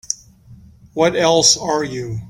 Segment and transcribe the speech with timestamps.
[0.95, 2.17] What else are you?